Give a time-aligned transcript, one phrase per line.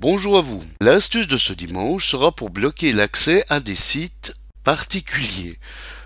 [0.00, 0.62] Bonjour à vous.
[0.80, 4.34] L'astuce de ce dimanche sera pour bloquer l'accès à des sites
[4.64, 5.58] particuliers.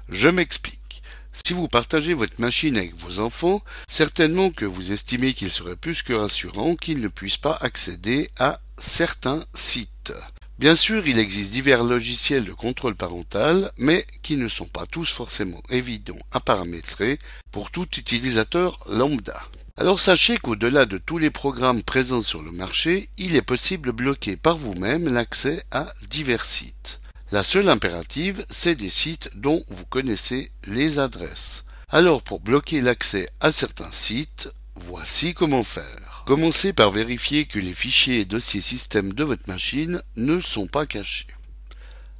[0.08, 1.00] Je m'explique.
[1.46, 6.02] Si vous partagez votre machine avec vos enfants, certainement que vous estimez qu'il serait plus
[6.02, 10.12] que rassurant qu'ils ne puissent pas accéder à certains sites.
[10.58, 15.08] Bien sûr, il existe divers logiciels de contrôle parental, mais qui ne sont pas tous
[15.08, 17.20] forcément évidents à paramétrer
[17.52, 19.40] pour tout utilisateur lambda.
[19.76, 23.92] Alors sachez qu'au-delà de tous les programmes présents sur le marché, il est possible de
[23.92, 27.00] bloquer par vous-même l'accès à divers sites.
[27.32, 31.64] La seule impérative, c'est des sites dont vous connaissez les adresses.
[31.88, 36.22] Alors pour bloquer l'accès à certains sites, voici comment faire.
[36.24, 40.86] Commencez par vérifier que les fichiers et dossiers système de votre machine ne sont pas
[40.86, 41.26] cachés.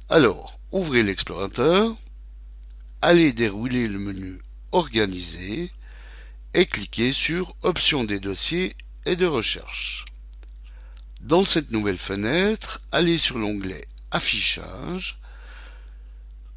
[0.09, 1.95] Alors, ouvrez l'explorateur,
[3.01, 4.39] allez dérouler le menu
[4.73, 5.71] Organiser
[6.55, 10.05] et cliquez sur Options des dossiers et de recherche.
[11.19, 15.19] Dans cette nouvelle fenêtre, allez sur l'onglet Affichage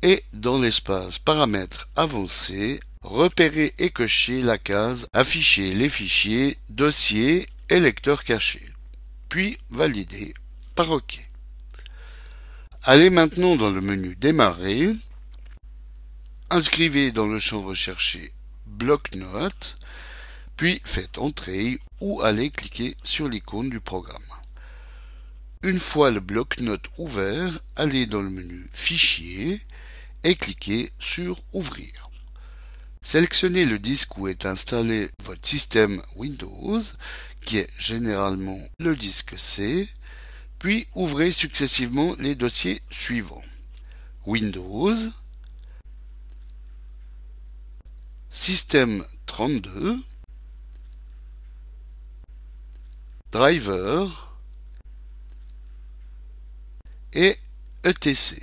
[0.02, 7.80] et dans l'espace Paramètres avancés, repérez et cochez la case Afficher les fichiers, dossiers et
[7.80, 8.72] lecteurs cachés.
[9.28, 10.32] Puis validez
[10.76, 11.28] par OK.
[12.84, 14.92] Allez maintenant dans le menu Démarrer.
[16.50, 18.32] Inscrivez dans le champ recherché
[18.78, 19.76] bloc-notes,
[20.56, 24.22] puis faites Entrée ou allez cliquer sur l'icône du programme.
[25.64, 29.60] Une fois le bloc-notes ouvert, allez dans le menu Fichier
[30.22, 32.08] et cliquez sur Ouvrir.
[33.02, 36.80] Sélectionnez le disque où est installé votre système Windows,
[37.40, 39.88] qui est généralement le disque C,
[40.58, 43.42] puis ouvrez successivement les dossiers suivants.
[44.26, 44.94] Windows,
[48.40, 49.98] Système 32,
[53.32, 54.38] Driver
[57.12, 57.36] et
[57.84, 58.40] ETC,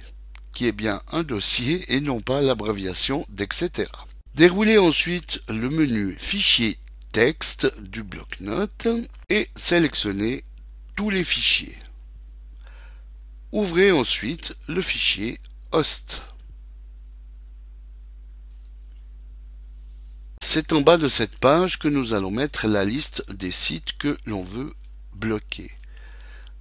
[0.53, 3.87] qui est bien un dossier et non pas l'abréviation d'etc.
[4.35, 6.77] Déroulez ensuite le menu Fichier
[7.13, 8.89] texte du bloc-notes
[9.29, 10.43] et sélectionnez
[10.95, 11.77] tous les fichiers.
[13.53, 15.39] Ouvrez ensuite le fichier
[15.71, 16.34] host.
[20.55, 24.17] C'est en bas de cette page que nous allons mettre la liste des sites que
[24.25, 24.73] l'on veut
[25.13, 25.69] bloquer.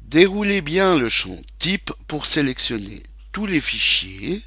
[0.02, 4.42] Déroulez bien le champ Type pour sélectionner tous les fichiers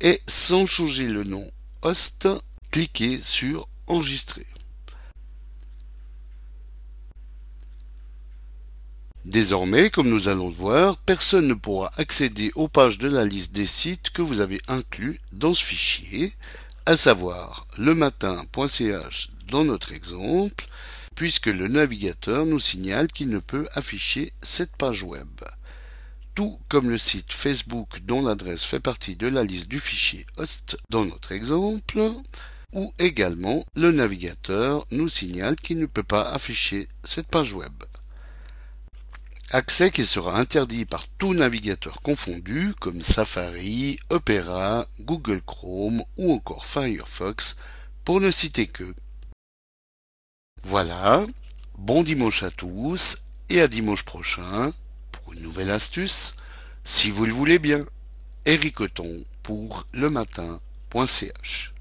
[0.00, 1.46] et sans changer le nom
[1.82, 2.28] Host,
[2.70, 4.46] cliquez sur Enregistrer.
[9.24, 13.52] Désormais, comme nous allons le voir, personne ne pourra accéder aux pages de la liste
[13.52, 16.32] des sites que vous avez inclus dans ce fichier,
[16.86, 20.66] à savoir lematin.ch dans notre exemple,
[21.14, 25.28] puisque le navigateur nous signale qu'il ne peut afficher cette page web.
[26.34, 30.78] Tout comme le site Facebook dont l'adresse fait partie de la liste du fichier host
[30.90, 32.02] dans notre exemple,
[32.72, 37.84] ou également le navigateur nous signale qu'il ne peut pas afficher cette page web
[39.52, 46.64] accès qui sera interdit par tout navigateur confondu comme Safari, Opera, Google Chrome ou encore
[46.64, 47.56] Firefox
[48.04, 48.94] pour ne citer que.
[50.62, 51.26] Voilà,
[51.76, 53.16] bon dimanche à tous
[53.50, 54.72] et à dimanche prochain
[55.10, 56.34] pour une nouvelle astuce,
[56.84, 57.84] si vous le voulez bien.
[58.44, 58.78] Eric
[59.42, 61.72] pour le matin.ch